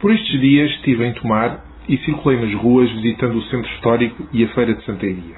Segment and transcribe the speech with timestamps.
[0.00, 4.42] Por estes dias estive em Tomar e circulei nas ruas visitando o centro histórico e
[4.42, 5.36] a feira de Santaria.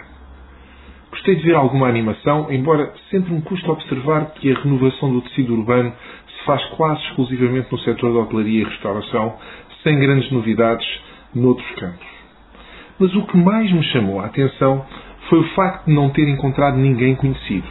[1.11, 5.53] Gostei de ver alguma animação, embora sempre me custa observar que a renovação do tecido
[5.55, 5.93] urbano
[6.29, 9.35] se faz quase exclusivamente no setor da hotelaria e restauração,
[9.83, 10.87] sem grandes novidades
[11.35, 12.07] noutros campos.
[13.01, 14.87] Mas o que mais me chamou a atenção
[15.29, 17.67] foi o facto de não ter encontrado ninguém conhecido.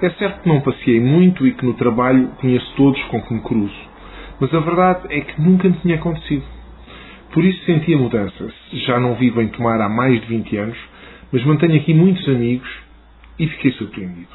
[0.00, 3.42] É certo que não passei muito e que no trabalho conheço todos com que me
[3.42, 3.93] cruzo,
[4.40, 6.44] mas a verdade é que nunca me tinha acontecido.
[7.32, 8.52] Por isso senti a mudança.
[8.86, 10.78] Já não vivo em Tomar há mais de 20 anos,
[11.32, 12.68] mas mantenho aqui muitos amigos
[13.38, 14.28] e fiquei surpreendido.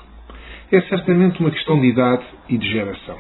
[0.72, 3.18] É certamente uma questão de idade e de geração.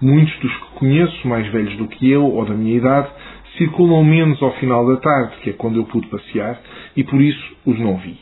[0.00, 3.08] Muitos dos que conheço, mais velhos do que eu ou da minha idade,
[3.56, 6.60] circulam menos ao final da tarde, que é quando eu pude passear,
[6.96, 8.18] e por isso os não vi.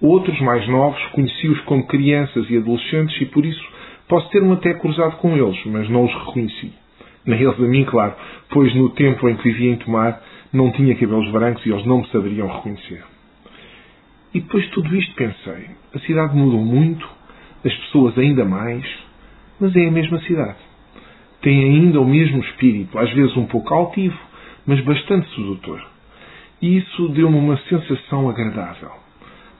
[0.00, 3.66] Outros, mais novos, conheci-os como crianças e adolescentes e por isso
[4.08, 6.72] posso ter-me até cruzado com eles, mas não os reconheci.
[7.26, 8.14] Nem eles a mim, claro,
[8.50, 10.20] pois no tempo em que vivia em Tomar
[10.52, 13.02] não tinha cabelos brancos e eles não me saberiam reconhecer.
[14.32, 17.08] E depois de tudo isto pensei, a cidade mudou muito,
[17.64, 18.84] as pessoas ainda mais,
[19.58, 20.58] mas é a mesma cidade.
[21.42, 24.18] Tem ainda o mesmo espírito, às vezes um pouco altivo,
[24.66, 25.82] mas bastante sedutor.
[26.60, 28.90] E isso deu-me uma sensação agradável,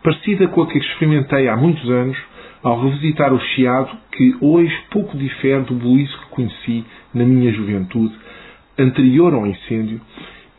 [0.02, 2.16] parecida com a que experimentei há muitos anos
[2.62, 6.84] ao revisitar o Chiado, que hoje pouco difere do Buíço que conheci
[7.16, 8.14] na minha juventude,
[8.78, 10.00] anterior ao incêndio,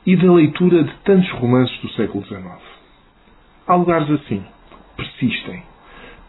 [0.05, 2.43] e da leitura de tantos romances do século XIX.
[3.67, 4.43] Há lugares assim,
[4.95, 5.61] persistem.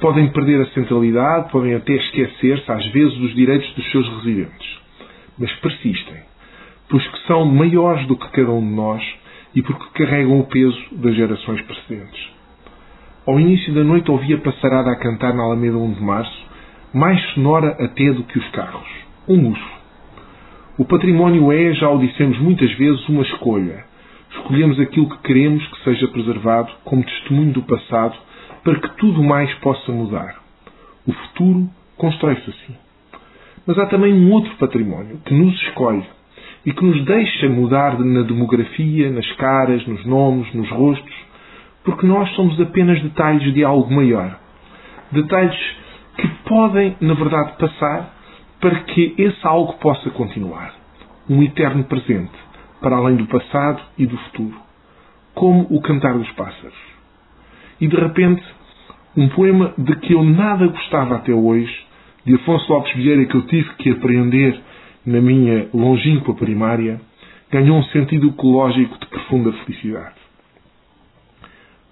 [0.01, 4.79] Podem perder a centralidade, podem até esquecer-se, às vezes, dos direitos dos seus residentes.
[5.39, 6.23] Mas persistem,
[6.89, 9.03] pois que são maiores do que cada um de nós
[9.55, 12.29] e porque carregam o peso das gerações precedentes.
[13.27, 16.47] Ao início da noite ouvi a passarada a cantar na Alameda 1 de Março,
[16.93, 18.89] mais sonora até do que os carros.
[19.29, 19.78] Um urso.
[20.79, 23.85] O património é, já o dissemos muitas vezes, uma escolha.
[24.31, 28.17] Escolhemos aquilo que queremos que seja preservado como testemunho do passado
[28.63, 30.37] para que tudo mais possa mudar.
[31.05, 32.77] O futuro constrói-se assim.
[33.67, 36.05] Mas há também um outro património que nos escolhe
[36.65, 41.15] e que nos deixa mudar na demografia, nas caras, nos nomes, nos rostos,
[41.83, 44.39] porque nós somos apenas detalhes de algo maior.
[45.11, 45.59] Detalhes
[46.17, 48.18] que podem, na verdade, passar
[48.61, 50.75] para que esse algo possa continuar.
[51.29, 52.33] Um eterno presente,
[52.81, 54.57] para além do passado e do futuro.
[55.35, 56.79] Como o cantar dos pássaros.
[57.81, 58.43] E de repente,
[59.17, 61.87] um poema de que eu nada gostava até hoje,
[62.25, 64.61] de Afonso Lopes Vieira, que eu tive que aprender
[65.07, 67.01] na minha longínqua primária,
[67.51, 70.17] ganhou um sentido ecológico de profunda felicidade.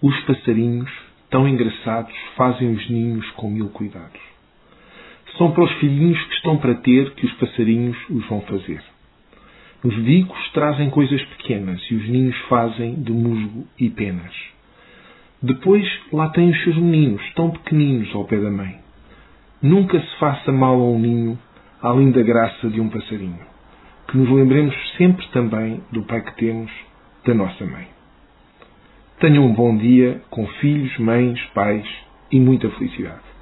[0.02, 0.90] Os passarinhos,
[1.30, 4.25] tão engraçados, fazem os ninhos com mil cuidados.
[5.38, 8.82] São para os filhinhos que estão para ter que os passarinhos os vão fazer.
[9.84, 14.34] Os bicos trazem coisas pequenas e os ninhos fazem de musgo e penas.
[15.42, 18.78] Depois lá têm os seus meninos, tão pequeninos ao pé da mãe.
[19.62, 21.38] Nunca se faça mal a um ninho,
[21.82, 23.38] além da graça de um passarinho.
[24.08, 26.70] Que nos lembremos sempre também do pai que temos,
[27.26, 27.86] da nossa mãe.
[29.20, 31.86] Tenham um bom dia com filhos, mães, pais
[32.32, 33.35] e muita felicidade.